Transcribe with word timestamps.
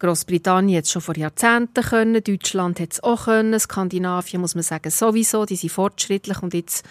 Großbritannien 0.00 0.78
hat 0.78 0.84
es 0.84 0.90
schon 0.90 1.02
vor 1.02 1.16
Jahrzehnten 1.16 1.84
können, 1.84 2.24
Deutschland 2.24 2.80
hat 2.80 2.92
es 2.92 3.02
auch 3.02 3.26
können, 3.26 3.58
Skandinavien 3.60 4.40
muss 4.40 4.54
man 4.54 4.64
sagen 4.64 4.90
sowieso, 4.90 5.44
die 5.44 5.56
sind 5.56 5.70
fortschrittlich 5.70 6.42
und 6.42 6.54
jetzt 6.54 6.84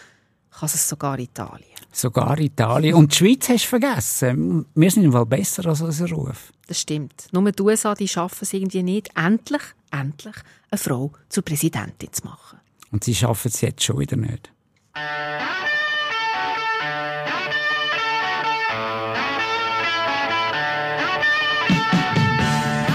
kann 0.52 0.68
es 0.68 0.88
sogar 0.88 1.18
Italien. 1.20 1.66
Sogar 1.92 2.40
Italien. 2.40 2.94
Und 2.94 3.12
die 3.12 3.18
Schweiz 3.18 3.50
hast 3.50 3.66
du 3.66 3.68
vergessen. 3.68 4.66
Wir 4.76 4.92
sind 4.92 5.04
im 5.04 5.12
Fall 5.12 5.26
besser 5.26 5.66
als 5.66 5.82
unser 5.82 6.10
Ruf. 6.10 6.52
Das 6.68 6.80
stimmt. 6.80 7.28
Nur 7.32 7.52
die 7.52 7.64
USA 7.64 7.96
die 7.96 8.08
schaffen 8.08 8.44
es 8.44 8.54
irgendwie 8.54 8.84
nicht, 8.84 9.10
endlich, 9.16 9.64
endlich 9.92 10.36
eine 10.70 10.78
Frau 10.78 11.12
zur 11.30 11.44
Präsidentin 11.44 12.14
zu 12.14 12.26
machen. 12.26 12.60
Und 12.92 13.04
sie 13.04 13.16
schaffen 13.16 13.50
es 13.52 13.62
jetzt 13.62 13.84
schon 13.84 14.00
wieder 14.00 14.18
nicht. 14.18 14.52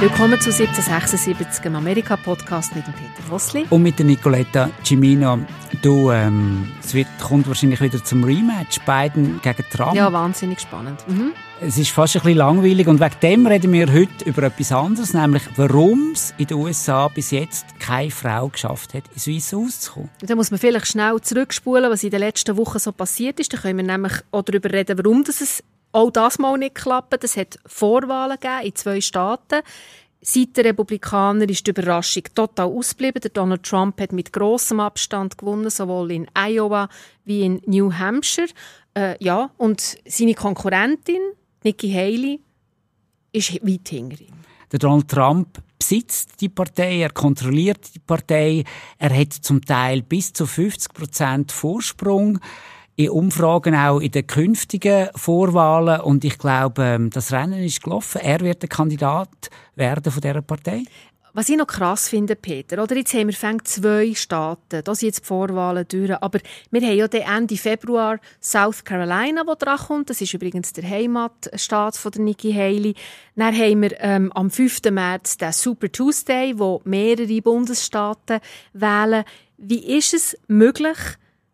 Willkommen 0.05 0.39
zu 0.39 0.51
1776 0.51 1.65
im 1.65 1.77
Amerika-Podcast 1.77 2.77
mit 2.77 2.87
dem 2.87 2.93
Peter 2.93 3.23
Vossli. 3.27 3.65
Und 3.71 3.83
mit 3.83 3.99
der 3.99 4.05
Nicoletta 4.05 4.69
Cimino. 4.85 5.39
Du, 5.81 6.11
ähm, 6.11 6.71
es 6.85 6.93
wird, 6.93 7.07
kommt 7.23 7.49
wahrscheinlich 7.49 7.81
wieder 7.81 8.05
zum 8.05 8.23
Rematch. 8.23 8.81
Biden 8.81 9.41
gegen 9.41 9.65
Trump. 9.71 9.95
Ja, 9.95 10.13
wahnsinnig 10.13 10.61
spannend. 10.61 11.03
Mhm. 11.09 11.33
Es 11.63 11.79
ist 11.79 11.91
fast 11.91 12.17
ein 12.17 12.21
bisschen 12.21 12.37
langweilig 12.37 12.87
und 12.87 13.01
wegen 13.01 13.15
dem 13.23 13.47
reden 13.47 13.73
wir 13.73 13.91
heute 13.91 14.27
über 14.27 14.43
etwas 14.43 14.73
anderes, 14.73 15.15
nämlich 15.15 15.45
warum 15.57 16.11
es 16.13 16.35
in 16.37 16.49
den 16.49 16.59
USA 16.59 17.09
bis 17.09 17.31
jetzt 17.31 17.65
keine 17.81 18.11
Frau 18.11 18.49
geschafft 18.49 18.93
hat, 18.93 19.05
ins 19.15 19.27
Weiße 19.27 19.57
auszukommen. 19.57 20.11
Da 20.21 20.35
muss 20.35 20.51
man 20.51 20.61
vielleicht 20.61 20.87
schnell 20.87 21.19
zurückspulen, 21.23 21.91
was 21.91 22.05
in 22.05 22.11
den 22.11 22.21
letzten 22.21 22.59
Wochen 22.59 22.79
so 22.79 22.93
passiert 22.93 23.41
ist. 23.41 23.55
Da 23.55 23.57
können 23.57 23.79
wir 23.79 23.85
nämlich 23.85 24.13
auch 24.33 24.43
darüber 24.43 24.71
reden, 24.71 24.99
warum 24.99 25.25
das 25.25 25.41
es 25.41 25.65
auch 25.95 26.11
das 26.11 26.39
mal 26.39 26.59
nicht 26.59 26.75
geklappt. 26.75 27.23
Es 27.23 27.37
hat 27.37 27.59
Vorwahlen 27.67 28.39
gegeben 28.41 28.67
in 28.67 28.75
zwei 28.75 29.01
Staaten. 29.01 29.63
Seit 30.21 30.57
der 30.57 30.65
Republikaner 30.67 31.49
ist 31.49 31.67
die 31.67 31.71
Überraschung 31.71 32.25
total 32.35 32.67
ausgeblieben. 32.67 33.21
Der 33.21 33.31
Donald 33.31 33.63
Trump 33.63 34.01
hat 34.01 34.13
mit 34.13 34.33
großem 34.33 34.81
Abstand 34.81 35.37
gewonnen, 35.37 35.69
sowohl 35.71 36.13
in 36.13 36.27
Iowa 36.35 36.89
wie 37.25 37.43
in 37.43 37.61
New 37.67 37.93
Hampshire. 37.93 38.49
Äh, 38.95 39.23
ja, 39.23 39.51
und 39.59 39.99
seine 40.07 40.35
Konkurrentin 40.35 41.21
Nikki 41.63 41.93
Haley 41.93 42.41
ist 43.33 43.53
weit 43.63 43.89
hinter 43.89 44.21
ihm. 44.21 44.35
Der 44.73 44.79
Donald 44.79 45.09
Trump 45.09 45.63
besitzt 45.79 46.41
die 46.41 46.49
Partei, 46.49 47.01
er 47.01 47.11
kontrolliert 47.11 47.95
die 47.95 47.99
Partei, 47.99 48.65
er 48.99 49.17
hat 49.17 49.33
zum 49.33 49.65
Teil 49.65 50.03
bis 50.03 50.33
zu 50.33 50.47
50 50.47 50.93
Prozent 50.95 51.53
Vorsprung 51.53 52.41
in 52.97 53.11
Umfragen 53.11 53.75
auch 53.75 54.01
in 54.01 54.11
den 54.11 54.27
künftigen 54.27 55.09
Vorwahlen 55.17 56.01
und 56.01 56.25
ich 56.25 56.39
glaube, 56.39 56.83
ähm, 56.83 57.11
das 57.11 57.33
Rennen 57.33 57.63
ist 57.63 57.83
gelaufen. 57.83 58.21
Er 58.21 58.41
wird 58.41 58.63
der 58.63 58.69
Kandidat 58.69 59.29
werden 59.75 60.13
von 60.13 60.21
dieser 60.21 60.43
Partei. 60.43 60.85
Was 61.37 61.49
ich 61.49 61.57
noch 61.57 61.67
krass 61.67 62.09
finde, 62.09 62.37
Peter, 62.37 62.81
oder 62.81 62.95
jetzt 62.95 63.13
haben 63.13 63.27
wir 63.27 63.35
fängt 63.35 63.67
zwei 63.67 64.15
Staaten, 64.15 64.85
da 64.85 64.95
sind 64.95 65.09
jetzt 65.09 65.23
die 65.23 65.27
Vorwahlen 65.27 65.85
durch, 65.89 66.13
aber 66.13 66.39
wir 66.71 66.81
haben 66.81 66.97
ja 66.97 67.37
Ende 67.37 67.57
Februar 67.57 68.21
South 68.41 68.85
Carolina, 68.85 69.43
wo 69.45 69.57
dran 69.57 69.79
kommt, 69.79 70.11
das 70.11 70.21
ist 70.21 70.33
übrigens 70.33 70.73
der 70.75 70.89
Heimatstaat 70.89 71.97
von 71.97 72.13
der 72.13 72.23
Nikki 72.23 72.53
Haley. 72.53 72.95
Dann 73.35 73.53
haben 73.53 73.83
wir 73.83 74.01
ähm, 74.01 74.31
am 74.31 74.49
5. 74.49 74.83
März 74.93 75.37
den 75.37 75.51
Super 75.51 75.91
Tuesday, 75.91 76.57
wo 76.57 76.81
mehrere 76.85 77.43
Bundesstaaten 77.43 78.39
wählen. 78.73 79.25
Wie 79.59 79.99
ist 79.99 80.15
es 80.15 80.39
möglich, 80.47 80.99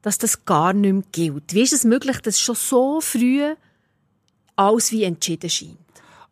dass 0.03 0.19
das 0.19 0.45
gar 0.45 0.73
nicht 0.73 0.93
mehr 0.93 1.03
gilt? 1.13 1.55
Wie 1.55 1.63
ist 1.63 1.73
es 1.73 1.85
möglich, 1.85 2.21
dass 2.21 2.41
schon 2.41 2.55
so 2.55 3.01
früh 3.01 3.43
alles 4.57 4.93
wie 4.93 5.05
entschieden 5.05 5.51
scheint? 5.51 5.77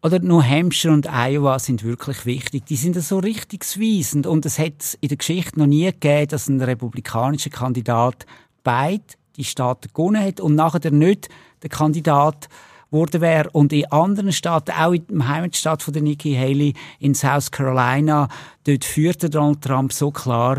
Oder 0.01 0.21
New 0.21 0.43
Hampshire 0.43 0.95
und 0.95 1.09
Iowa 1.11 1.59
sind 1.59 1.83
wirklich 1.83 2.25
wichtig. 2.25 2.67
Die 2.67 2.77
sind 2.77 2.95
so 3.03 3.19
richtungsweisend. 3.19 4.27
Und 4.27 4.47
es 4.47 4.59
hat 4.59 4.97
in 5.01 5.09
der 5.09 5.19
Geschichte 5.19 5.59
noch 5.59 5.67
nie 5.67 5.87
gegeben, 5.87 6.29
dass 6.29 6.49
ein 6.49 6.61
republikanischer 6.61 7.51
Kandidat 7.51 8.25
beide 8.63 9.03
die 9.37 9.45
Staaten 9.45 9.89
gewonnen 9.93 10.23
hat 10.23 10.41
und 10.41 10.55
nachher 10.55 10.91
nicht 10.93 11.29
der 11.63 11.71
Kandidat 11.71 12.49
wurde 12.91 13.21
wäre. 13.21 13.51
Und 13.51 13.73
in 13.73 13.91
anderen 13.91 14.33
Staaten, 14.33 14.71
auch 14.71 14.93
im 14.93 15.27
Heimatstaat 15.27 15.83
von 15.83 15.93
der 15.93 16.03
Nikki 16.03 16.35
Haley 16.35 16.75
in 17.01 17.15
South 17.15 17.51
Carolina, 17.51 18.29
dort 18.65 18.85
führte 18.85 19.29
Donald 19.29 19.63
Trump 19.63 19.93
so 19.93 20.11
klar, 20.11 20.59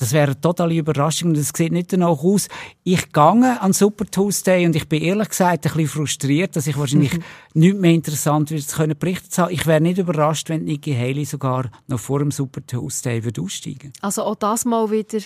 das 0.00 0.12
wäre 0.14 0.28
eine 0.28 0.40
totale 0.40 0.74
Überraschung 0.74 1.28
und 1.28 1.36
es 1.36 1.52
sieht 1.54 1.72
nicht 1.72 1.92
danach 1.92 2.24
aus. 2.24 2.48
Ich 2.84 3.12
gehe 3.12 3.60
an 3.60 3.74
Super 3.74 4.06
Tuesday 4.06 4.64
und 4.64 4.74
ich 4.74 4.88
bin 4.88 5.02
ehrlich 5.02 5.28
gesagt 5.28 5.66
ein 5.66 5.72
bisschen 5.72 5.88
frustriert, 5.88 6.56
dass 6.56 6.66
ich 6.66 6.78
wahrscheinlich 6.78 7.12
mhm. 7.12 7.22
nicht 7.52 7.76
mehr 7.76 7.92
interessant 7.92 8.50
wird 8.50 8.66
können 8.66 8.96
berichten 8.98 9.30
zu 9.30 9.42
haben. 9.42 9.52
Ich 9.52 9.66
wäre 9.66 9.82
nicht 9.82 9.98
überrascht, 9.98 10.48
wenn 10.48 10.64
Nikki 10.64 10.94
Haley 10.94 11.26
sogar 11.26 11.70
noch 11.86 12.00
vor 12.00 12.20
dem 12.20 12.30
Super 12.30 12.64
Tuesday 12.66 13.22
würde 13.24 13.42
aussteigen. 13.42 13.92
Also 14.00 14.22
auch 14.22 14.36
das 14.36 14.64
mal 14.64 14.90
wieder 14.90 15.18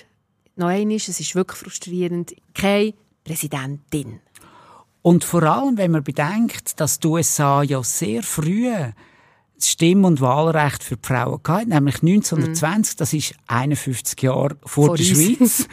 noch 0.56 0.66
einmal, 0.66 0.96
es 0.96 1.08
ist 1.08 1.34
wirklich 1.36 1.60
frustrierend. 1.60 2.34
Keine 2.52 2.94
Präsidentin. 3.22 4.18
Und 5.02 5.22
vor 5.22 5.44
allem, 5.44 5.78
wenn 5.78 5.92
man 5.92 6.02
bedenkt, 6.02 6.80
dass 6.80 6.98
die 6.98 7.06
USA 7.06 7.62
ja 7.62 7.80
sehr 7.84 8.24
früh 8.24 8.72
das 9.64 9.70
Stimm- 9.70 10.04
und 10.04 10.20
Wahlrecht 10.20 10.84
für 10.84 10.96
die 10.96 11.06
Frauen 11.06 11.42
gehabt, 11.42 11.68
nämlich 11.68 11.96
1920, 11.96 12.94
mm. 12.94 12.98
das 12.98 13.12
ist 13.12 13.34
51 13.46 14.22
Jahre 14.22 14.56
vor, 14.64 14.86
vor 14.86 14.96
der 14.96 15.04
Schweiz. 15.04 15.66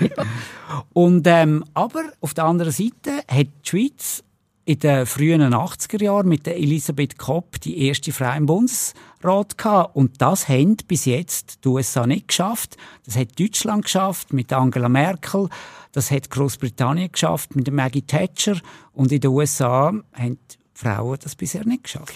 und, 0.93 1.27
ähm, 1.27 1.65
aber 1.73 2.03
auf 2.21 2.33
der 2.33 2.45
anderen 2.45 2.71
Seite 2.71 3.17
hat 3.27 3.47
die 3.65 3.69
Schweiz 3.69 4.23
in 4.63 4.79
den 4.79 5.05
frühen 5.05 5.41
80er 5.41 6.01
Jahren 6.01 6.29
mit 6.29 6.45
der 6.45 6.57
Elisabeth 6.57 7.17
Kopp 7.17 7.59
die 7.61 7.87
erste 7.87 8.13
Frau 8.13 8.33
im 8.35 8.45
Bundesrat 8.45 9.57
gehabt. 9.57 9.95
Und 9.95 10.21
das 10.21 10.47
haben 10.47 10.77
bis 10.87 11.05
jetzt 11.05 11.65
die 11.65 11.67
USA 11.67 12.07
nicht 12.07 12.29
geschafft. 12.29 12.77
Das 13.05 13.17
hat 13.17 13.39
Deutschland 13.39 13.83
geschafft 13.83 14.31
mit 14.31 14.53
Angela 14.53 14.87
Merkel. 14.87 15.49
Das 15.91 16.11
hat 16.11 16.29
Großbritannien 16.29 17.11
geschafft 17.11 17.55
mit 17.55 17.71
Maggie 17.71 18.03
Thatcher. 18.03 18.61
Und 18.93 19.11
in 19.11 19.19
den 19.19 19.31
USA 19.31 19.93
haben 20.13 20.37
die 20.49 20.57
Frauen 20.73 21.17
das 21.21 21.35
bisher 21.35 21.65
nicht 21.65 21.83
geschafft. 21.83 22.13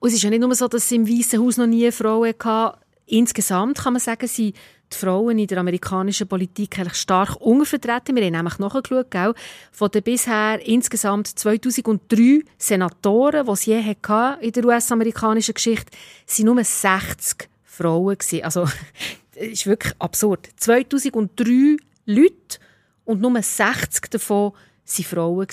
Und 0.00 0.08
es 0.08 0.14
ist 0.14 0.22
ja 0.22 0.30
nicht 0.30 0.40
nur 0.40 0.54
so, 0.54 0.66
dass 0.66 0.84
es 0.84 0.92
im 0.92 1.06
Weißen 1.06 1.38
Haus 1.38 1.58
noch 1.58 1.66
nie 1.66 1.92
Frauen 1.92 2.34
hatte. 2.42 2.78
Insgesamt 3.06 3.78
kann 3.78 3.92
man 3.92 4.00
sagen, 4.00 4.26
sind 4.26 4.56
die 4.92 4.96
Frauen 4.96 5.38
in 5.38 5.46
der 5.46 5.58
amerikanischen 5.58 6.26
Politik 6.26 6.78
eigentlich 6.78 6.94
stark 6.94 7.36
untervertreten. 7.36 8.16
Wir 8.16 8.24
haben 8.24 8.32
nämlich 8.32 8.58
nachgeschaut, 8.58 9.10
gell? 9.10 9.34
von 9.72 9.90
den 9.90 10.02
bisher 10.02 10.58
insgesamt 10.66 11.26
2003 11.26 12.40
Senatoren, 12.56 13.44
die 13.44 13.52
es 13.52 13.66
je 13.66 13.82
hatte 13.82 14.42
in 14.42 14.52
der 14.52 14.64
US-amerikanischen 14.64 15.54
Geschichte, 15.54 15.92
sind 16.24 16.46
nur 16.46 16.64
60 16.64 17.50
Frauen. 17.64 18.16
Also, 18.42 18.64
das 19.34 19.46
ist 19.46 19.66
wirklich 19.66 19.94
absurd. 19.98 20.48
2003 20.56 21.76
Leute 22.06 22.58
und 23.04 23.20
nur 23.20 23.42
60 23.42 24.10
davon 24.10 24.52
waren 24.52 25.04
Frauen. 25.04 25.46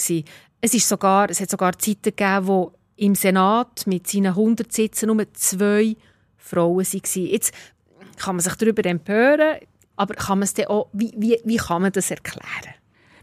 Es, 0.61 0.73
ist 0.73 0.87
sogar, 0.87 1.29
es 1.29 1.41
hat 1.41 1.49
sogar 1.49 1.77
Zeiten 1.77 2.15
gegeben, 2.15 2.47
wo 2.47 2.76
im 2.97 3.15
Senat 3.15 3.87
mit 3.87 4.07
seinen 4.07 4.27
100 4.27 4.71
Sitzen 4.71 5.07
nur 5.07 5.33
zwei 5.33 5.95
Frauen 6.35 6.85
waren. 6.85 7.25
Jetzt 7.25 7.53
kann 8.17 8.35
man 8.35 8.43
sich 8.43 8.55
darüber 8.55 8.85
empören, 8.85 9.59
aber 9.95 10.13
kann 10.15 10.39
man 10.39 10.47
es 10.47 10.67
auch, 10.67 10.89
wie, 10.93 11.13
wie, 11.17 11.39
wie 11.43 11.57
kann 11.57 11.83
man 11.83 11.91
das 11.91 12.11
erklären? 12.11 12.75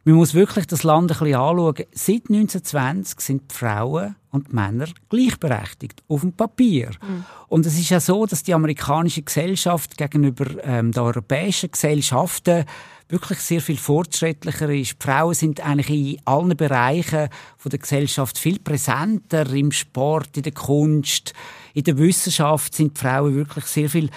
Man 0.07 0.17
muss 0.17 0.35
wirklich 0.35 0.67
das 0.67 0.83
Land 0.83 1.11
ein 1.13 1.19
bisschen 1.19 1.35
anschauen. 1.35 1.85
Seit 1.93 2.29
1920 2.29 3.21
sind 3.21 3.51
die 3.51 3.55
Frauen 3.55 4.17
und 4.31 4.49
die 4.49 4.55
Männer 4.55 4.87
gleichberechtigt, 5.09 6.03
auf 6.09 6.21
dem 6.21 6.35
Papier. 6.35 6.91
Mhm. 7.01 7.25
Und 7.49 7.65
es 7.65 7.79
ist 7.79 7.89
ja 7.89 8.01
so, 8.01 8.27
dass 8.27 8.43
die 8.43 8.53
amerikanische 8.53 9.23
Gesellschaft 9.23 9.97
gegenüber 9.97 10.47
ähm, 10.63 10.93
den 10.93 11.03
europäischen 11.03 11.71
Gesellschaften 11.71 12.67
wirklich 13.09 13.39
sehr 13.39 13.63
viel 13.63 13.79
fortschrittlicher 13.79 14.69
ist. 14.69 14.93
Die 14.93 15.07
Frauen 15.07 15.35
sind 15.35 15.61
eigentlich 15.61 15.91
in 15.91 16.21
allen 16.27 16.57
Bereichen 16.57 17.29
von 17.57 17.71
der 17.71 17.79
Gesellschaft 17.79 18.39
viel 18.39 18.59
präsenter, 18.59 19.51
im 19.53 19.73
Sport, 19.73 20.37
in 20.37 20.43
der 20.43 20.53
Kunst, 20.53 21.33
in 21.73 21.85
der 21.85 21.97
Wissenschaft 21.97 22.75
sind 22.75 22.97
die 22.97 23.01
Frauen 23.01 23.35
wirklich 23.35 23.65
sehr 23.67 23.89
viel 23.89 24.11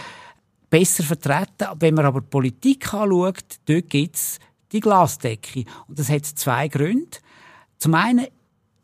besser 0.69 1.04
vertreten. 1.04 1.68
Wenn 1.80 1.95
man 1.95 2.06
aber 2.06 2.22
Politik 2.22 2.94
anschaut, 2.94 3.44
dort 3.66 3.89
gibt 3.89 4.16
es 4.16 4.39
die 4.72 4.80
Glasdecke. 4.80 5.66
Und 5.88 6.00
das 6.00 6.10
hat 6.10 6.25
zwei 6.25 6.68
Gründe. 6.68 7.18
Zum 7.78 7.94
einen 7.94 8.28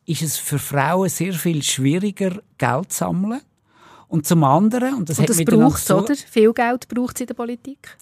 ist 0.05 0.21
es 0.21 0.37
für 0.37 0.59
Frauen 0.59 1.09
sehr 1.09 1.33
viel 1.33 1.63
schwieriger, 1.63 2.41
Geld 2.57 2.91
zu 2.91 2.99
sammeln. 2.99 3.41
Und 4.07 4.27
zum 4.27 4.43
anderen, 4.43 4.95
und 4.95 5.09
das, 5.09 5.17
und 5.17 5.29
das 5.29 5.39
hat 5.39 5.45
braucht 5.45 5.83
so, 5.83 5.97
oder? 5.97 6.15
Viel 6.15 6.53
Geld 6.53 6.87
braucht 6.87 7.15
es 7.15 7.21
in 7.21 7.27
der 7.27 7.33
Politik? 7.33 7.97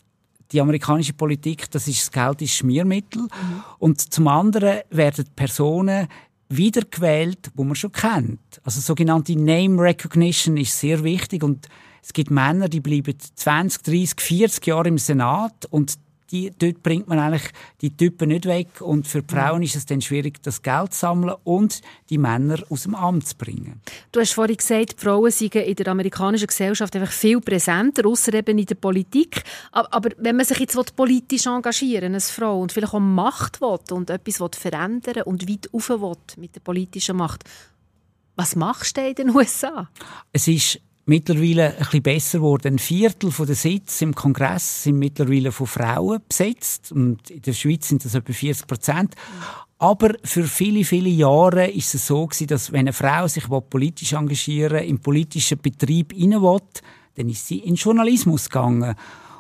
Die 0.51 0.60
amerikanische 0.60 1.13
Politik, 1.13 1.72
das 1.72 1.88
ist 1.88 2.01
das 2.01 2.12
Geld 2.12 2.42
ist 2.42 2.56
Schmiermittel. 2.56 3.22
Mhm. 3.22 3.63
Und 3.80 4.13
zum 4.13 4.27
anderen 4.27 4.81
werden 4.89 5.25
Personen 5.36 6.07
wiedergewählt, 6.50 7.50
wo 7.56 7.63
man 7.63 7.75
schon 7.75 7.94
kennt. 7.94 8.62
Also 8.63 8.81
sogenannte 8.81 9.36
Name 9.36 9.81
Recognition 9.81 10.57
ist 10.57 10.77
sehr 10.77 11.01
wichtig 11.04 11.44
und 11.44 11.69
es 12.04 12.12
gibt 12.13 12.31
Männer, 12.31 12.68
die 12.68 12.81
bleiben 12.81 13.16
20, 13.36 13.84
30, 13.84 14.19
40 14.19 14.68
Jahre 14.68 14.89
im 14.89 14.98
Senat 14.98 15.66
und 15.69 15.94
die, 16.31 16.51
dort 16.57 16.81
bringt 16.83 17.07
man 17.07 17.19
eigentlich 17.19 17.51
die 17.81 17.95
Typen 17.95 18.30
nicht 18.30 18.45
weg 18.45 18.81
und 18.81 19.07
für 19.07 19.22
die 19.22 19.33
Frauen 19.33 19.63
ist 19.63 19.75
es 19.75 19.86
dann 19.86 20.01
schwierig, 20.01 20.42
das 20.44 20.62
Geld 20.62 20.94
zu 20.94 21.00
sammeln 21.00 21.36
und 21.44 21.81
die 22.10 22.18
Männer 22.18 22.60
aus 22.69 22.83
dem 22.83 22.95
Amt 22.95 23.28
zu 23.28 23.36
bringen. 23.36 23.81
Du 24.12 24.19
hast 24.19 24.33
vorhin 24.33 24.57
gesagt, 24.57 24.94
die 24.94 25.04
Frauen 25.04 25.31
sind 25.31 25.56
in 25.56 25.75
der 25.75 25.88
amerikanischen 25.88 26.48
Gesellschaft 26.48 26.95
einfach 26.95 27.12
viel 27.12 27.42
präsenter, 27.42 28.07
außer 28.07 28.33
eben 28.33 28.57
in 28.57 28.66
der 28.66 28.75
Politik. 28.75 29.44
Aber 29.72 30.10
wenn 30.18 30.38
man 30.38 30.45
sich 30.45 30.60
jetzt 30.60 30.95
politisch 30.95 31.45
engagieren 31.45 32.13
als 32.13 32.31
Frau 32.31 32.62
und 32.62 32.72
vielleicht 32.72 32.94
auch 32.94 33.00
Macht 33.00 33.62
will 33.62 33.80
und 33.92 34.10
etwas 34.10 34.39
will 34.39 34.50
verändern 34.54 35.24
und 35.24 35.50
weit 35.50 35.69
rauf 35.74 35.89
will 35.89 36.16
mit 36.38 36.56
der 36.56 36.62
politischen 36.62 37.18
Macht, 37.18 37.44
was 38.36 38.56
machst 38.56 38.98
du 38.98 39.07
in 39.07 39.16
den 39.16 39.30
USA? 39.30 39.89
Es 40.31 40.48
ist 40.48 40.80
mittlerweile 41.12 41.72
ein 41.72 41.78
bisschen 41.78 42.04
besser 42.04 42.38
geworden. 42.40 42.75
Ein 42.75 42.80
Viertel 42.80 43.31
der 43.31 43.56
Sitze 43.56 44.06
im 44.06 44.16
Kongress 44.16 44.84
sind 44.84 44.98
mittlerweile 44.98 45.52
von 45.52 45.68
Frauen 45.68 46.22
besetzt. 46.25 46.94
Und 46.94 47.30
in 47.30 47.42
der 47.42 47.52
Schweiz 47.52 47.90
sind 47.90 48.06
das 48.06 48.16
etwa 48.16 48.31
40 48.31 48.66
Prozent. 48.66 49.16
Aber 49.78 50.13
für 50.24 50.44
viele, 50.44 50.86
viele 50.86 51.10
Jahre 51.10 51.69
ist 51.69 51.94
es 51.94 52.08
so 52.08 52.28
gewesen, 52.28 52.48
dass 52.48 52.72
wenn 52.72 52.81
eine 52.81 52.94
Frau 52.94 53.28
sich 53.28 53.44
politisch 53.69 54.13
engagieren 54.13 54.86
im 54.86 55.00
politischen 55.00 55.58
Betrieb 55.58 56.13
hinein 56.13 56.44
will, 56.44 56.62
dann 57.16 57.28
ist 57.28 57.46
sie 57.46 57.60
in 57.60 57.75
Journalismus 57.75 58.50
gegangen. 58.50 58.96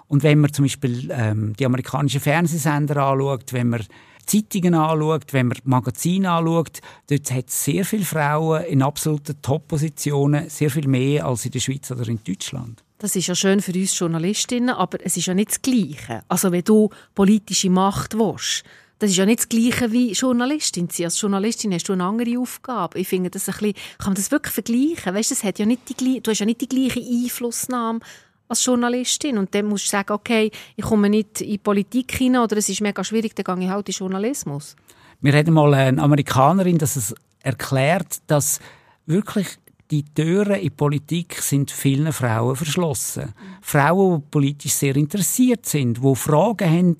Und 0.07 0.23
wenn 0.23 0.41
man 0.41 0.51
zum 0.51 0.65
Beispiel 0.65 1.09
ähm, 1.09 1.53
die 1.57 1.65
amerikanischen 1.65 2.19
Fernsehsender 2.19 2.97
anschaut, 2.97 3.53
wenn 3.53 3.69
man 3.69 3.85
Zeitungen 4.25 4.73
anschaut, 4.73 5.33
wenn 5.33 5.47
man 5.47 5.57
Magazine 5.63 6.31
anschaut, 6.31 6.79
dort 7.09 7.31
hat 7.31 7.49
es 7.49 7.63
sehr 7.63 7.85
viele 7.85 8.05
Frauen 8.05 8.63
in 8.65 8.81
absoluten 8.81 9.41
Top-Positionen, 9.41 10.49
sehr 10.49 10.69
viel 10.69 10.87
mehr 10.87 11.25
als 11.25 11.45
in 11.45 11.51
der 11.51 11.59
Schweiz 11.59 11.91
oder 11.91 12.07
in 12.07 12.19
Deutschland. 12.23 12.83
Das 12.97 13.15
ist 13.15 13.27
ja 13.27 13.33
schön 13.33 13.61
für 13.61 13.73
uns 13.73 13.97
Journalistinnen, 13.97 14.69
aber 14.75 15.03
es 15.03 15.17
ist 15.17 15.25
ja 15.25 15.33
nicht 15.33 15.49
das 15.49 15.61
Gleiche. 15.61 16.23
Also 16.27 16.51
wenn 16.51 16.63
du 16.63 16.89
politische 17.15 17.69
Macht 17.69 18.13
willst, 18.13 18.63
das 18.99 19.09
ist 19.09 19.17
ja 19.17 19.25
nicht 19.25 19.39
das 19.39 19.49
Gleiche 19.49 19.91
wie 19.91 20.11
Journalistin. 20.11 20.87
Als 21.03 21.19
Journalistin 21.19 21.73
hast 21.73 21.89
du 21.89 21.93
eine 21.93 22.03
andere 22.03 22.37
Aufgabe. 22.37 22.99
Ich 22.99 23.07
finde 23.07 23.31
das 23.31 23.49
ein 23.49 23.53
bisschen, 23.53 23.73
kann 23.97 24.09
man 24.09 24.13
das 24.13 24.29
wirklich 24.29 24.53
vergleichen? 24.53 25.15
Weißt, 25.15 25.31
das 25.31 25.43
hat 25.43 25.57
ja 25.57 25.65
nicht 25.65 25.99
die, 25.99 26.21
du 26.21 26.29
hast 26.29 26.37
ja 26.37 26.45
nicht 26.45 26.61
die 26.61 26.69
gleiche 26.69 26.99
Einflussnahme 26.99 28.01
als 28.51 28.63
Journalistin. 28.63 29.37
Und 29.37 29.55
dann 29.55 29.65
musst 29.65 29.85
du 29.85 29.89
sagen, 29.89 30.13
okay, 30.13 30.51
ich 30.75 30.85
komme 30.85 31.09
nicht 31.09 31.41
in 31.41 31.51
die 31.51 31.57
Politik 31.57 32.11
hinein 32.11 32.43
oder 32.43 32.57
es 32.57 32.69
ist 32.69 32.81
mega 32.81 33.03
schwierig, 33.03 33.35
dann 33.35 33.55
gehe 33.55 33.65
ich 33.65 33.71
halt 33.71 33.89
in 33.89 33.95
Journalismus. 33.95 34.75
Wir 35.21 35.33
hatten 35.33 35.53
mal 35.53 35.73
eine 35.73 36.01
Amerikanerin, 36.01 36.77
dass 36.77 36.95
es 36.95 37.15
erklärt, 37.41 38.19
dass 38.27 38.59
wirklich 39.05 39.47
die 39.89 40.03
Türen 40.03 40.55
in 40.55 40.61
die 40.63 40.69
Politik 40.69 41.35
sind 41.35 41.69
vielen 41.69 42.13
Frauen 42.13 42.55
verschlossen. 42.55 43.33
Frauen, 43.61 44.21
die 44.21 44.27
politisch 44.31 44.73
sehr 44.73 44.95
interessiert 44.95 45.65
sind, 45.65 46.01
die 46.03 46.15
Fragen 46.15 46.69
haben 46.69 46.97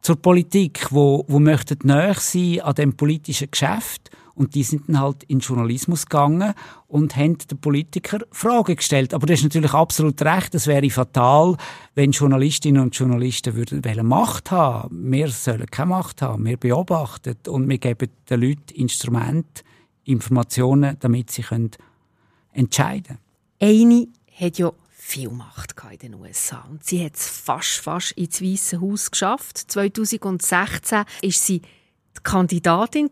zur 0.00 0.16
Politik, 0.16 0.86
wo, 0.90 1.24
wo 1.28 1.38
möchten 1.38 1.78
näher 1.82 2.14
sein 2.14 2.60
an 2.60 2.74
dem 2.74 2.96
politischen 2.96 3.50
Geschäft 3.50 4.10
und 4.36 4.54
die 4.54 4.62
sind 4.62 4.88
dann 4.88 5.00
halt 5.00 5.24
in 5.24 5.40
Journalismus 5.40 6.06
gegangen 6.06 6.52
und 6.86 7.16
haben 7.16 7.38
den 7.38 7.58
Politiker 7.58 8.18
Fragen 8.30 8.76
gestellt. 8.76 9.14
Aber 9.14 9.26
das 9.26 9.38
ist 9.38 9.44
natürlich 9.44 9.72
absolut 9.72 10.20
recht. 10.22 10.54
Es 10.54 10.66
wäre 10.66 10.88
fatal, 10.90 11.56
wenn 11.94 12.12
Journalistinnen 12.12 12.82
und 12.82 12.94
Journalisten 12.94 13.54
würden 13.54 14.06
Macht 14.06 14.50
haben. 14.50 15.10
Wir 15.10 15.28
sollen 15.28 15.66
keine 15.66 15.88
Macht 15.88 16.20
haben. 16.20 16.44
Wir 16.44 16.58
beobachten 16.58 17.36
und 17.48 17.68
wir 17.68 17.78
geben 17.78 18.10
den 18.28 18.40
Leuten 18.40 18.74
Instrumente, 18.74 19.64
Informationen, 20.04 20.96
damit 21.00 21.30
sie 21.30 21.42
können 21.42 21.70
entscheiden 22.52 23.18
können. 23.58 23.80
Eine 23.80 24.08
hat 24.38 24.58
ja 24.58 24.70
viel 24.90 25.30
Macht 25.30 25.74
in 25.92 25.98
den 25.98 26.14
USA. 26.14 26.66
Und 26.68 26.84
sie 26.84 27.02
hat 27.02 27.16
es 27.16 27.26
fast, 27.26 27.78
fast 27.78 28.12
ins 28.12 28.42
Weiße 28.42 28.80
Haus 28.80 29.10
geschafft. 29.10 29.56
2016 29.56 30.98
war 30.98 31.06
sie 31.30 31.60
die 31.60 32.22
Kandidatin 32.22 33.08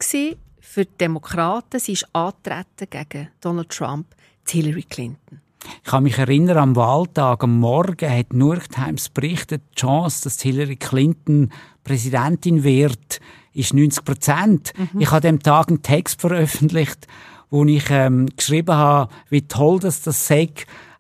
für 0.75 0.85
die 0.85 0.99
Demokraten. 0.99 1.79
Sie 1.79 1.93
ist 1.93 2.09
antreten 2.13 2.89
gegen 2.91 3.29
Donald 3.41 3.69
Trump, 3.69 4.07
Hillary 4.49 4.83
Clinton. 4.83 5.41
Ich 5.85 5.91
kann 5.91 6.03
mich 6.03 6.19
erinnern, 6.19 6.59
am 6.59 6.77
Wahltag, 6.77 7.45
am 7.45 7.61
Morgen 7.61 8.11
hat 8.11 8.33
New 8.33 8.53
York 8.53 8.69
Times 8.71 9.09
berichtet, 9.09 9.63
die 9.71 9.81
Chance, 9.81 10.25
dass 10.25 10.43
Hillary 10.43 10.77
Clinton 10.77 11.51
Präsidentin 11.85 12.65
wird, 12.65 13.21
ist 13.53 13.73
90 13.73 14.05
Prozent. 14.05 14.73
Mhm. 14.77 15.01
Ich 15.01 15.07
habe 15.13 15.29
an 15.29 15.37
dem 15.37 15.43
Tag 15.43 15.69
einen 15.69 15.83
Text 15.83 16.21
veröffentlicht, 16.21 17.07
wo 17.51 17.65
ich 17.65 17.85
ähm, 17.91 18.27
geschrieben 18.37 18.75
habe, 18.75 19.13
wie 19.31 19.43
toll 19.43 19.79
das 19.79 20.03
das 20.03 20.27
sei, 20.27 20.51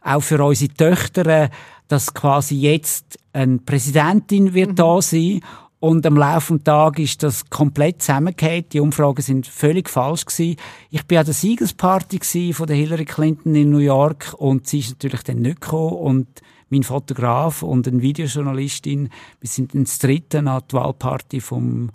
auch 0.02 0.20
für 0.22 0.42
unsere 0.42 0.72
Töchter, 0.72 1.50
dass 1.88 2.14
quasi 2.14 2.54
jetzt 2.54 3.18
eine 3.32 3.58
Präsidentin 3.58 4.54
wird 4.54 4.70
mhm. 4.70 4.76
da 4.76 5.02
sein 5.02 5.40
und 5.84 6.06
am 6.06 6.16
Laufe 6.16 6.54
des 6.54 6.64
Tages 6.64 7.04
ist 7.10 7.22
das 7.22 7.50
komplett 7.50 8.00
zusammengefallen. 8.00 8.64
Die 8.72 8.80
Umfragen 8.80 9.20
sind 9.20 9.46
völlig 9.46 9.90
falsch 9.90 10.24
gewesen. 10.24 10.56
Ich 10.88 11.04
bin 11.04 11.18
an 11.18 11.26
der 11.26 11.34
Siegesparty 11.34 12.54
von 12.54 12.66
der 12.66 12.76
Hillary 12.76 13.04
Clinton 13.04 13.54
in 13.54 13.68
New 13.68 13.78
York 13.78 14.34
und 14.38 14.66
sie 14.66 14.78
ist 14.78 14.88
natürlich 14.88 15.24
dann 15.24 15.42
nicht 15.42 15.60
gekommen 15.60 15.92
und 15.92 16.26
mein 16.70 16.84
Fotograf 16.84 17.62
und 17.62 17.86
eine 17.86 18.00
Videojournalistin, 18.00 19.10
wir 19.40 19.48
sind 19.48 19.74
ins 19.74 19.98
dritte 19.98 20.38
an 20.38 20.62
die 20.70 20.72
Wahlparty 20.72 21.42
vom 21.42 21.90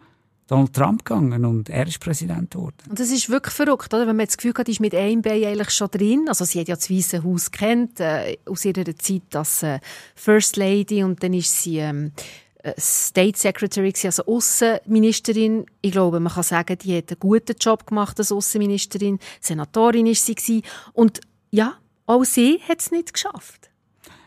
Donald 0.45 0.73
Trump 0.73 1.03
gegangen 1.03 1.43
und 1.43 1.69
er 1.69 1.87
ist 1.87 1.99
Präsident 1.99 2.51
geworden. 2.51 2.77
Und 2.89 2.99
das 2.99 3.09
ist 3.09 3.27
wirklich 3.29 3.55
verrückt, 3.55 3.91
oder? 3.91 4.05
Wenn 4.05 4.17
man 4.17 4.27
das 4.27 4.37
Gefühl 4.37 4.53
hat, 4.55 4.69
ist 4.69 4.81
mit 4.81 4.93
einem 4.93 5.23
Bein 5.23 5.43
eigentlich 5.43 5.71
schon 5.71 5.89
drin. 5.89 6.25
Also 6.27 6.45
sie 6.45 6.59
hat 6.59 6.67
ja 6.67 6.75
das 6.75 6.91
Weiße 6.91 7.23
Haus 7.23 7.49
kennt 7.49 7.99
äh, 7.99 8.37
aus 8.45 8.65
ihrer 8.65 8.95
Zeit 8.95 9.35
als 9.35 9.63
äh, 9.63 9.79
First 10.13 10.57
Lady 10.57 11.03
und 11.03 11.23
dann 11.23 11.33
ist 11.33 11.63
sie 11.63 11.77
ähm, 11.77 12.11
äh, 12.15 12.48
State 12.77 13.37
Secretary, 13.37 13.93
also 14.03 14.25
Außenministerin. 14.25 15.65
Ich 15.81 15.91
glaube, 15.91 16.19
man 16.19 16.33
kann 16.33 16.43
sagen, 16.43 16.77
die 16.77 16.97
hat 16.97 17.09
einen 17.09 17.19
guten 17.19 17.55
Job 17.59 17.87
gemacht 17.87 18.19
als 18.19 18.31
Außenministerin. 18.31 19.19
Senatorin 19.39 20.07
ist 20.07 20.25
sie 20.25 20.63
und 20.93 21.21
ja, 21.51 21.77
auch 22.05 22.23
sie 22.23 22.59
hat 22.67 22.81
es 22.81 22.91
nicht 22.91 23.13
geschafft. 23.13 23.69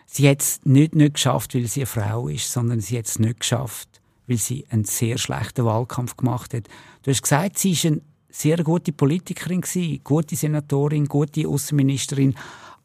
Sie 0.07 0.29
hat 0.29 0.41
es 0.41 0.61
nicht, 0.65 0.95
nicht 0.95 1.15
geschafft, 1.15 1.55
weil 1.55 1.67
sie 1.67 1.81
eine 1.81 1.87
Frau 1.87 2.29
ist, 2.29 2.51
sondern 2.51 2.81
sie 2.81 2.99
hat 2.99 3.07
es 3.07 3.19
nicht 3.19 3.41
geschafft, 3.41 4.01
weil 4.27 4.37
sie 4.39 4.67
einen 4.71 4.85
sehr 4.85 5.19
schlechten 5.19 5.65
Wahlkampf 5.65 6.17
gemacht 6.17 6.55
hat. 6.55 6.69
Du 7.03 7.11
hast 7.11 7.23
gesagt, 7.23 7.59
sie 7.59 7.73
ist 7.73 7.87
eine 7.87 8.03
sehr 8.31 8.59
gute 8.65 8.93
Politikerin 8.93 9.63
gute 10.03 10.37
Senatorin, 10.37 11.07
gute 11.07 11.47
Außenministerin, 11.47 12.35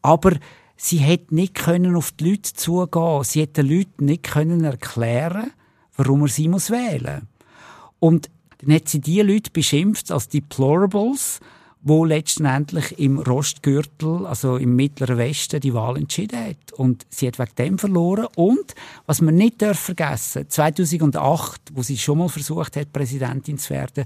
aber 0.01 0.33
sie 0.77 0.97
hätte 0.97 1.35
nicht 1.35 1.55
können 1.55 1.95
auf 1.95 2.11
die 2.11 2.31
Leute 2.31 2.53
zugehen. 2.53 3.23
Sie 3.23 3.41
hätte 3.41 3.63
den 3.63 3.77
Leuten 3.77 4.05
nicht 4.05 4.23
können 4.23 4.63
erklären, 4.63 5.51
warum 5.97 6.21
er 6.21 6.27
sie 6.27 6.47
muss 6.47 6.71
wählen. 6.71 7.27
Und 7.99 8.29
dann 8.59 8.75
hat 8.75 8.87
sie 8.87 9.01
die 9.01 9.21
Leute 9.21 9.51
beschimpft 9.51 10.11
als 10.11 10.29
Deplorables, 10.29 11.39
wo 11.87 12.03
letztendlich 12.03 12.99
im 12.99 13.19
Rostgürtel, 13.19 14.25
also 14.25 14.57
im 14.57 14.75
Mittleren 14.75 15.17
Westen, 15.17 15.61
die 15.61 15.73
Wahl 15.73 15.97
entschieden 15.97 16.37
hat. 16.37 16.73
Und 16.73 17.05
sie 17.09 17.27
hat 17.27 17.39
wegen 17.39 17.55
dem 17.57 17.77
verloren. 17.79 18.27
Und, 18.35 18.75
was 19.05 19.21
man 19.21 19.35
nicht 19.35 19.63
vergessen 19.63 20.43
darf 20.43 20.49
2008, 20.49 21.61
wo 21.73 21.81
sie 21.81 21.97
schon 21.97 22.17
mal 22.17 22.27
versucht 22.27 22.75
hat, 22.75 22.91
Präsidentin 22.91 23.57
zu 23.57 23.69
werden, 23.69 24.03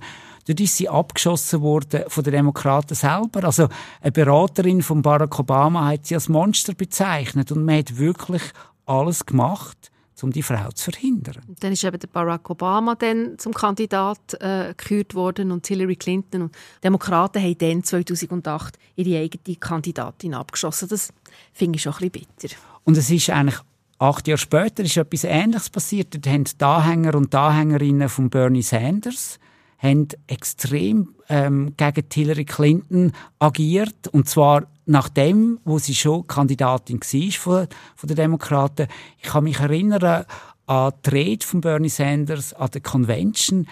dort 0.47 0.59
ist 0.59 0.77
sie 0.77 0.89
abgeschossen 0.89 1.61
worden 1.61 2.03
von 2.07 2.23
den 2.23 2.33
Demokraten 2.33 2.93
selber. 2.93 3.45
Also, 3.45 3.67
eine 4.01 4.11
Beraterin 4.11 4.83
von 4.83 5.01
Barack 5.01 5.39
Obama 5.39 5.87
hat 5.87 6.05
sie 6.05 6.15
als 6.15 6.29
Monster 6.29 6.75
bezeichnet. 6.75 7.51
Und 7.51 7.65
man 7.65 7.79
hat 7.79 7.97
wirklich 7.97 8.43
alles 8.85 9.25
gemacht, 9.25 9.91
um 10.23 10.31
die 10.31 10.43
Frau 10.43 10.69
zu 10.71 10.91
verhindern. 10.91 11.37
Dann 11.59 11.73
ist 11.73 11.83
eben 11.83 11.99
der 11.99 12.07
Barack 12.07 12.49
Obama 12.49 12.95
dann 12.95 13.37
zum 13.37 13.53
Kandidat 13.53 14.19
äh, 14.39 14.73
gekürt 14.75 15.15
worden 15.15 15.51
und 15.51 15.65
Hillary 15.67 15.95
Clinton 15.95 16.43
und 16.43 16.55
die 16.55 16.81
Demokraten 16.83 17.41
haben 17.41 17.57
dann 17.57 17.83
2008 17.83 18.77
ihre 18.95 19.19
eigene 19.21 19.55
Kandidatin 19.57 20.33
abgeschossen. 20.33 20.89
Das 20.89 21.13
finde 21.53 21.77
ich 21.77 21.83
schon 21.83 21.93
ein 21.93 22.09
bisschen 22.09 22.27
bitter. 22.39 22.55
Und 22.83 22.97
es 22.97 23.09
ist 23.09 23.29
eigentlich 23.29 23.59
acht 23.99 24.27
Jahre 24.27 24.37
später 24.37 24.83
ist 24.83 24.97
etwas 24.97 25.23
Ähnliches 25.23 25.69
passiert. 25.69 26.13
Dort 26.13 26.27
haben 26.27 26.43
die 26.43 26.63
Anhänger 26.63 27.15
und 27.15 27.31
die 27.31 27.37
Anhängerinnen 27.37 28.09
von 28.09 28.29
Bernie 28.29 28.63
Sanders 28.63 29.39
haben 29.81 30.07
extrem 30.27 31.15
ähm, 31.27 31.73
gegen 31.75 32.05
Hillary 32.13 32.45
Clinton 32.45 33.13
agiert 33.39 34.07
und 34.11 34.29
zwar 34.29 34.67
nachdem, 34.85 35.59
wo 35.63 35.79
sie 35.79 35.95
schon 35.95 36.27
Kandidatin 36.27 36.99
war 36.99 37.31
von, 37.31 37.67
von 37.95 38.07
den 38.07 38.17
Demokraten. 38.17 38.87
Ich 39.17 39.29
kann 39.29 39.45
mich 39.45 39.59
erinnern 39.59 40.25
an 40.67 40.93
die 41.05 41.09
Rede 41.09 41.45
von 41.45 41.61
Bernie 41.61 41.89
Sanders 41.89 42.53
an 42.53 42.69
der 42.71 42.81
Convention, 42.81 43.67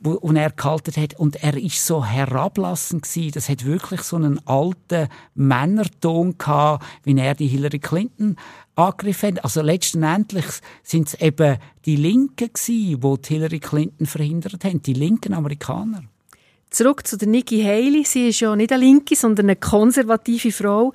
wo, 0.00 0.18
wo 0.22 0.32
er 0.32 0.50
gehalten 0.50 1.00
hat 1.00 1.18
und 1.18 1.42
er 1.42 1.56
ist 1.56 1.86
so 1.86 2.04
herablassend 2.04 3.02
gewesen. 3.02 3.32
Das 3.32 3.48
hat 3.48 3.64
wirklich 3.64 4.02
so 4.02 4.16
einen 4.16 4.40
alten 4.46 5.08
Männerton 5.34 6.36
gehabt, 6.38 6.84
wie 7.04 7.16
er 7.18 7.34
die 7.34 7.46
Hillary 7.46 7.78
Clinton 7.78 8.36
angegriffen 8.74 9.36
hat. 9.36 9.44
Also 9.44 9.62
letztendlich 9.62 10.46
sind 10.82 11.08
es 11.08 11.14
eben 11.14 11.58
die 11.84 11.96
Linken 11.96 12.50
gewesen, 12.52 13.00
die, 13.00 13.22
die 13.22 13.34
Hillary 13.34 13.60
Clinton 13.60 14.06
verhindert 14.06 14.64
haben, 14.64 14.82
die 14.82 14.94
linken 14.94 15.34
Amerikaner. 15.34 16.02
Zurück 16.70 17.06
zu 17.06 17.18
der 17.18 17.28
Nikki 17.28 17.62
Haley. 17.62 18.04
Sie 18.04 18.28
ist 18.28 18.40
ja 18.40 18.54
nicht 18.54 18.72
eine 18.72 18.84
Linke, 18.84 19.16
sondern 19.16 19.46
eine 19.46 19.56
konservative 19.56 20.52
Frau. 20.52 20.92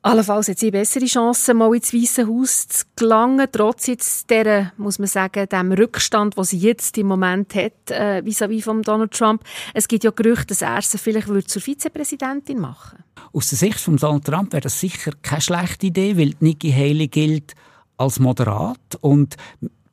Allenfalls 0.00 0.48
hat 0.48 0.60
sie 0.60 0.70
bessere 0.70 1.06
Chancen, 1.06 1.56
mal 1.56 1.74
ins 1.74 1.92
Weiße 1.92 2.28
Haus 2.28 2.68
zu 2.68 2.84
gelangen, 2.94 3.48
trotz 3.50 3.88
jetzt 3.88 4.30
der, 4.30 4.72
muss 4.76 5.00
man 5.00 5.08
sagen, 5.08 5.48
dem 5.48 5.72
Rückstand, 5.72 6.36
den 6.36 6.44
sie 6.44 6.58
jetzt 6.58 6.96
im 6.98 7.08
Moment 7.08 7.54
hat, 7.56 7.90
äh, 7.90 8.22
vis-à-vis 8.24 8.62
von 8.62 8.82
Donald 8.82 9.12
Trump. 9.12 9.42
Es 9.74 9.88
gibt 9.88 10.04
ja 10.04 10.12
Gerüchte, 10.12 10.46
dass 10.46 10.62
er 10.62 10.82
sie 10.82 10.98
vielleicht 10.98 11.50
zur 11.50 11.60
Vizepräsidentin 11.60 12.60
machen 12.60 13.02
Aus 13.32 13.48
der 13.48 13.58
Sicht 13.58 13.80
von 13.80 13.96
Donald 13.96 14.24
Trump 14.24 14.52
wäre 14.52 14.62
das 14.62 14.78
sicher 14.78 15.10
keine 15.20 15.40
schlechte 15.40 15.86
Idee, 15.88 16.16
weil 16.16 16.34
Nikki 16.38 16.70
Haley 16.70 17.08
gilt 17.08 17.54
als 17.96 18.20
moderat 18.20 18.78
und 19.00 19.36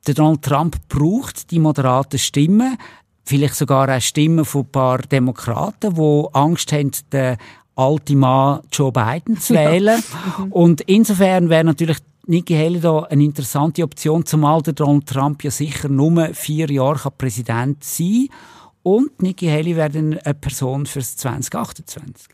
Donald 0.04 0.42
Trump 0.42 0.76
braucht 0.88 1.50
die 1.50 1.58
moderaten 1.58 2.20
Stimmen, 2.20 2.78
vielleicht 3.24 3.56
sogar 3.56 3.94
auch 3.94 4.00
Stimmen 4.00 4.44
von 4.44 4.62
ein 4.62 4.70
paar 4.70 4.98
Demokraten, 4.98 5.94
die 5.96 6.26
Angst 6.32 6.72
haben, 6.72 6.92
den 7.12 7.36
alten 7.76 8.18
Mann 8.18 8.60
Joe 8.72 8.90
Biden 8.90 9.38
zu 9.38 9.54
wählen. 9.54 10.02
Und 10.50 10.80
insofern 10.82 11.48
wäre 11.48 11.64
natürlich 11.64 11.98
Nikki 12.26 12.54
Haley 12.54 12.80
da 12.80 13.02
eine 13.02 13.22
interessante 13.22 13.84
Option, 13.84 14.26
zumal 14.26 14.60
der 14.62 14.72
Donald 14.72 15.06
Trump 15.06 15.44
ja 15.44 15.50
sicher 15.50 15.88
nur 15.88 16.34
vier 16.34 16.68
Jahre 16.70 17.10
Präsident 17.12 17.84
sein 17.84 18.26
kann. 18.28 18.38
Und 18.82 19.22
Nikki 19.22 19.46
Haley 19.46 19.76
wäre 19.76 19.90
dann 19.90 20.18
eine 20.18 20.34
Person 20.34 20.86
fürs 20.86 21.16
2028. 21.16 22.28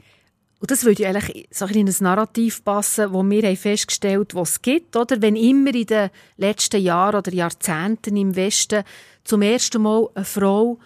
Und 0.61 0.71
das 0.71 0.85
würde 0.85 1.03
ja 1.03 1.09
eigentlich 1.09 1.49
so 1.51 1.67
in 1.67 1.89
ein 1.89 1.95
Narrativ 2.01 2.65
passen, 2.65 3.13
wo 3.13 3.23
wir 3.25 3.43
haben 3.43 3.57
festgestellt 3.57 4.33
haben, 4.33 4.41
was 4.41 4.51
es 4.51 4.63
gibt. 4.63 4.95
Oder? 4.95 5.21
Wenn 5.21 5.35
immer 5.35 5.75
in 5.75 5.87
den 5.87 6.11
letzten 6.37 6.81
Jahren 6.81 7.17
oder 7.17 7.33
Jahrzehnten 7.33 8.17
im 8.17 8.37
Westen 8.37 8.85
zum 9.25 9.43
ersten 9.43 9.83
Mal 9.83 10.09
eine 10.15 10.25
Frau 10.25 10.79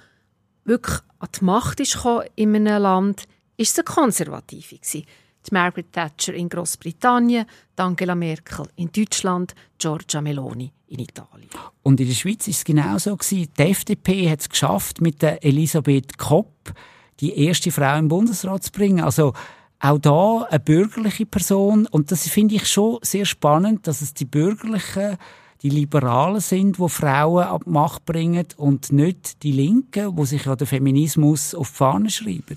wirklich 0.65 0.97
an 1.19 1.29
die 1.39 1.45
Macht 1.45 1.81
ist 1.81 1.99
in 2.37 2.55
einem 2.55 2.83
Land, 2.83 3.25
ist 3.57 3.73
es 3.73 3.79
eine 3.79 3.85
konservative. 3.85 4.79
Die 4.93 5.05
Margaret 5.53 5.93
Thatcher 5.93 6.35
in 6.35 6.49
Großbritannien, 6.49 7.47
Angela 7.77 8.15
Merkel 8.15 8.67
in 8.77 8.91
Deutschland, 8.91 9.55
Giorgia 9.79 10.21
Meloni 10.21 10.73
in 10.89 11.01
Italien. 11.01 11.49
Und 11.83 12.01
in 12.01 12.09
der 12.09 12.15
Schweiz 12.15 12.49
ist 12.49 12.59
es 12.59 12.65
genauso 12.65 13.17
gewesen. 13.17 13.49
Die 13.57 13.63
FDP 13.63 14.31
hat 14.31 14.41
es 14.41 14.49
geschafft, 14.49 15.01
mit 15.01 15.23
der 15.23 15.45
Elisabeth 15.45 16.19
Kopp 16.19 16.75
die 17.21 17.47
erste 17.47 17.71
Frau 17.71 17.97
im 17.99 18.09
Bundesrat 18.09 18.65
zu 18.65 18.73
bringen. 18.73 19.01
Also 19.01 19.33
auch 19.79 19.99
da 19.99 20.43
eine 20.51 20.61
bürgerliche 20.61 21.27
Person. 21.27 21.87
Und 21.87 22.11
das 22.11 22.29
finde 22.29 22.57
ich 22.57 22.67
schon 22.67 22.99
sehr 23.03 23.25
spannend, 23.25 23.87
dass 23.87 24.01
es 24.01 24.15
die 24.15 24.25
Bürgerlichen, 24.25 25.17
die 25.63 25.71
Liberalen 25.71 26.41
sind, 26.41 26.79
wo 26.79 26.89
Frauen 26.89 27.45
ab 27.45 27.67
Macht 27.67 28.05
bringen 28.05 28.47
und 28.57 28.93
nicht 28.93 29.43
die 29.43 29.53
Linken, 29.53 30.17
wo 30.17 30.25
sich 30.25 30.45
ja 30.45 30.55
der 30.57 30.67
Feminismus 30.67 31.55
auf 31.55 31.71
die 31.71 31.77
Fahne 31.77 32.11
schreiben. 32.11 32.57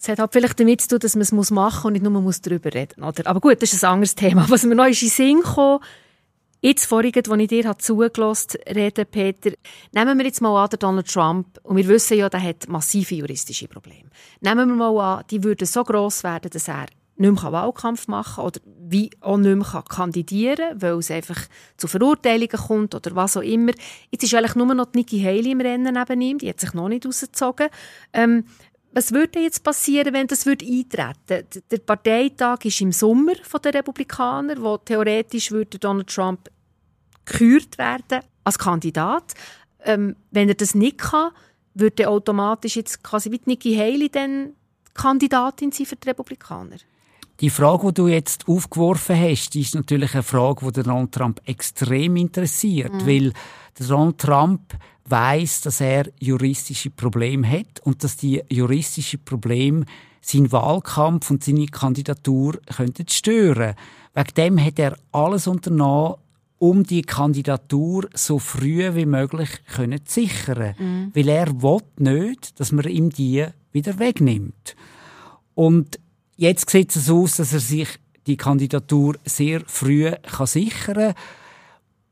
Es 0.00 0.08
hat 0.08 0.18
halt 0.18 0.32
vielleicht 0.32 0.58
damit 0.58 0.80
zu 0.80 0.88
tun, 0.88 0.98
dass 1.00 1.14
man 1.14 1.22
es 1.40 1.50
machen 1.50 1.76
muss 1.76 1.84
und 1.84 1.92
nicht 1.92 2.02
nur 2.02 2.22
muss 2.22 2.40
darüber 2.40 2.72
reden 2.72 3.02
muss. 3.02 3.26
Aber 3.26 3.40
gut, 3.40 3.60
das 3.60 3.74
ist 3.74 3.84
ein 3.84 3.92
anderes 3.92 4.14
Thema. 4.14 4.48
Was 4.48 4.64
mir 4.64 4.74
noch 4.74 4.86
ist 4.86 5.02
in 5.02 5.08
den 5.08 5.14
Sinn 5.14 5.40
gekommen, 5.40 5.80
Jetzt 6.62 6.84
vorhin, 6.84 7.14
als 7.14 7.40
ich 7.40 7.48
dir 7.48 7.78
zugelassen 7.78 8.60
habe, 8.68 9.04
Peter, 9.06 9.52
nehmen 9.92 10.18
wir 10.18 10.26
jetzt 10.26 10.42
mal 10.42 10.62
an, 10.62 10.68
der 10.68 10.78
Donald 10.78 11.10
Trump, 11.10 11.58
und 11.62 11.76
wir 11.78 11.88
wissen 11.88 12.18
ja, 12.18 12.28
der 12.28 12.42
hat 12.42 12.68
massive 12.68 13.14
juristische 13.14 13.66
Probleme. 13.66 14.10
Nehmen 14.42 14.68
wir 14.68 14.76
mal 14.76 15.18
an, 15.18 15.24
die 15.30 15.42
würden 15.42 15.66
so 15.66 15.82
gross 15.84 16.22
werden, 16.22 16.50
dass 16.50 16.68
er 16.68 16.84
nicht 17.16 17.42
mehr 17.42 17.52
Wahlkampf 17.52 18.08
machen 18.08 18.36
kann 18.36 18.44
oder 18.44 18.60
wie 18.66 19.10
auch 19.20 19.38
nicht 19.38 19.56
mehr 19.56 19.84
kandidieren 19.88 20.70
kann, 20.70 20.82
weil 20.82 20.98
es 20.98 21.10
einfach 21.10 21.40
zu 21.78 21.86
Verurteilungen 21.86 22.48
kommt 22.48 22.94
oder 22.94 23.14
was 23.14 23.36
auch 23.38 23.42
immer. 23.42 23.72
Jetzt 24.10 24.24
ist 24.24 24.34
eigentlich 24.34 24.54
nur 24.54 24.74
noch 24.74 24.92
Nikki 24.92 25.20
Haley 25.20 25.52
im 25.52 25.60
Rennen 25.60 25.94
neben 25.94 26.20
ihm, 26.20 26.38
die 26.38 26.48
hat 26.48 26.60
sich 26.60 26.74
noch 26.74 26.88
nicht 26.88 27.06
rausgezogen. 27.06 27.68
Ähm, 28.12 28.44
was 28.92 29.12
würde 29.12 29.40
jetzt 29.40 29.62
passieren, 29.62 30.12
wenn 30.12 30.26
das 30.26 30.46
würde 30.46 30.66
eintreten? 30.66 31.46
Der 31.70 31.78
Parteitag 31.78 32.64
ist 32.64 32.80
im 32.80 32.92
Sommer 32.92 33.34
von 33.42 33.62
der 33.62 33.74
Republikaner, 33.74 34.60
wo 34.60 34.78
theoretisch 34.78 35.50
würde 35.50 35.78
Donald 35.78 36.08
Trump 36.08 36.50
gekürt 37.24 37.78
werden 37.78 38.20
als 38.44 38.58
Kandidat. 38.58 39.34
Ähm, 39.84 40.16
wenn 40.30 40.48
er 40.48 40.54
das 40.54 40.74
nicht 40.74 40.98
kann, 40.98 41.30
würde 41.74 42.08
automatisch 42.08 42.76
jetzt 42.76 43.02
quasi 43.02 43.30
wie 43.30 43.40
Nikki 43.44 43.74
Haley 43.76 44.10
dann 44.10 44.54
Kandidatin 44.94 45.72
sein 45.72 45.86
für 45.86 45.96
die 45.96 46.08
Republikaner. 46.08 46.76
Die 47.40 47.48
Frage, 47.48 47.86
die 47.86 47.94
du 47.94 48.08
jetzt 48.08 48.46
aufgeworfen 48.48 49.18
hast, 49.18 49.56
ist 49.56 49.74
natürlich 49.74 50.12
eine 50.12 50.22
Frage, 50.22 50.70
die 50.72 50.82
Donald 50.82 51.12
Trump 51.12 51.40
extrem 51.46 52.16
interessiert, 52.16 52.92
mhm. 52.92 53.06
weil 53.06 53.32
Donald 53.78 54.18
Trump 54.18 54.74
weiß, 55.10 55.62
dass 55.62 55.80
er 55.80 56.06
juristische 56.18 56.90
Probleme 56.90 57.48
hat 57.48 57.80
und 57.82 58.04
dass 58.04 58.16
die 58.16 58.42
juristischen 58.48 59.24
Probleme 59.24 59.84
seinen 60.20 60.52
Wahlkampf 60.52 61.30
und 61.30 61.42
seine 61.44 61.66
Kandidatur 61.66 62.60
könnten 62.76 63.08
stören. 63.08 63.74
Wegen 64.14 64.34
dem 64.36 64.64
hat 64.64 64.78
er 64.78 64.96
alles 65.12 65.46
unternommen, 65.46 66.16
um 66.58 66.84
die 66.84 67.02
Kandidatur 67.02 68.08
so 68.12 68.38
früh 68.38 68.94
wie 68.94 69.06
möglich 69.06 69.48
können 69.74 70.04
zu 70.04 70.20
sichern. 70.20 70.74
Mhm. 70.78 71.10
Weil 71.14 71.28
er 71.28 71.62
will 71.62 71.80
nicht, 71.96 72.60
dass 72.60 72.70
man 72.70 72.86
ihm 72.86 73.08
die 73.10 73.46
wieder 73.72 73.98
wegnimmt. 73.98 74.76
Und 75.54 75.98
jetzt 76.36 76.68
sieht 76.68 76.94
es 76.94 77.08
aus, 77.08 77.36
dass 77.36 77.54
er 77.54 77.60
sich 77.60 77.88
die 78.26 78.36
Kandidatur 78.36 79.16
sehr 79.24 79.62
früh 79.66 80.10
kann 80.10 80.46
sichern 80.46 80.94
kann. 80.94 81.14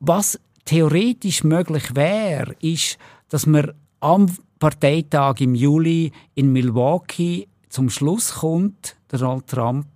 Was 0.00 0.40
theoretisch 0.69 1.45
möglich 1.45 1.95
wäre, 1.95 2.55
ist, 2.61 2.99
dass 3.31 3.47
man 3.47 3.73
am 4.01 4.31
Parteitag 4.59 5.41
im 5.41 5.55
Juli 5.55 6.13
in 6.35 6.53
Milwaukee 6.53 7.49
zum 7.71 7.89
Schluss 7.89 8.35
kommt, 8.35 8.97
Donald 9.09 9.47
Trump 9.47 9.87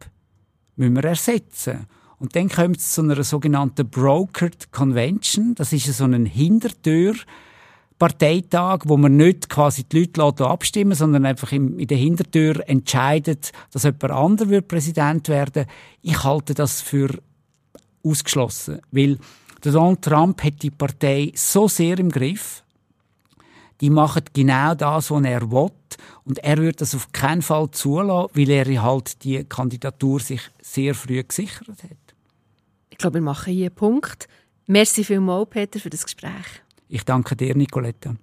müssen 0.76 0.94
wir 0.94 1.04
ersetzen. 1.04 1.86
Und 2.18 2.34
dann 2.36 2.48
kommt 2.48 2.78
es 2.78 2.92
zu 2.92 3.02
einer 3.02 3.22
sogenannten 3.22 3.88
Brokered 3.88 4.72
Convention. 4.72 5.54
Das 5.56 5.74
ist 5.74 5.86
so 5.92 6.04
ein 6.04 6.24
Hintertür. 6.24 7.16
Parteitag, 7.98 8.84
wo 8.86 8.96
man 8.96 9.16
nicht 9.16 9.50
quasi 9.50 9.84
die 9.84 10.10
Leute 10.16 10.46
abstimmen 10.46 10.94
sondern 10.94 11.26
einfach 11.26 11.52
in 11.52 11.86
der 11.86 11.98
Hintertür 11.98 12.66
entscheidet, 12.66 13.52
dass 13.72 13.82
jemand 13.82 14.10
anderes 14.10 14.62
Präsident 14.66 15.28
werden 15.28 15.66
Ich 16.00 16.24
halte 16.24 16.54
das 16.54 16.80
für 16.80 17.10
ausgeschlossen, 18.02 18.80
weil 18.90 19.18
Donald 19.70 20.02
Trump 20.02 20.42
hat 20.42 20.62
die 20.62 20.70
Partei 20.70 21.32
so 21.34 21.68
sehr 21.68 21.98
im 21.98 22.10
Griff. 22.10 22.62
Die 23.80 23.90
machen 23.90 24.24
genau 24.32 24.74
das, 24.74 25.10
was 25.10 25.24
er 25.24 25.50
will. 25.50 25.70
Und 26.24 26.38
er 26.38 26.58
würde 26.58 26.78
das 26.78 26.94
auf 26.94 27.10
keinen 27.12 27.42
Fall 27.42 27.70
zulassen, 27.70 28.30
weil 28.34 28.50
er 28.50 28.82
halt 28.82 29.22
die 29.24 29.44
Kandidatur 29.44 30.20
sich 30.20 30.40
sehr 30.60 30.94
früh 30.94 31.22
gesichert 31.22 31.68
hat. 31.68 32.14
Ich 32.90 32.98
glaube, 32.98 33.14
wir 33.14 33.22
machen 33.22 33.52
hier 33.52 33.66
einen 33.66 33.74
Punkt. 33.74 34.28
Merci 34.66 35.04
vielmals, 35.04 35.50
Peter, 35.50 35.80
für 35.80 35.90
das 35.90 36.04
Gespräch. 36.04 36.62
Ich 36.88 37.04
danke 37.04 37.34
dir, 37.34 37.56
Nicoletta. 37.56 38.14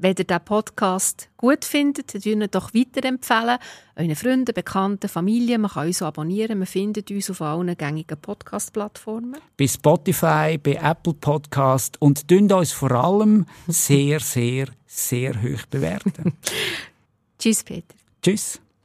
Wenn 0.00 0.14
ihr 0.16 0.24
diesen 0.24 0.44
Podcast 0.44 1.28
gut 1.36 1.64
findet, 1.64 2.14
dann 2.14 2.22
ihn 2.22 2.48
doch 2.52 2.72
weiterempfehlen. 2.72 3.58
Euren 3.96 4.14
Freunden, 4.14 4.54
Bekannten, 4.54 5.08
Familie. 5.08 5.58
Man 5.58 5.72
kann 5.72 5.88
uns 5.88 6.02
abonnieren. 6.02 6.58
Man 6.58 6.68
findet 6.68 7.10
uns 7.10 7.28
auf 7.30 7.42
allen 7.42 7.76
gängigen 7.76 8.16
Podcast-Plattformen. 8.16 9.38
Bei 9.56 9.66
Spotify, 9.66 10.56
bei 10.56 10.74
Apple 10.80 11.14
Podcast 11.14 12.00
und 12.00 12.30
dünnt 12.30 12.52
uns 12.52 12.70
vor 12.70 12.92
allem 12.92 13.46
sehr, 13.66 14.20
sehr, 14.20 14.68
sehr 14.86 15.34
hoch 15.42 15.66
bewerten. 15.68 16.34
Tschüss, 17.36 17.64
Peter. 17.64 17.96
Tschüss. 18.22 18.60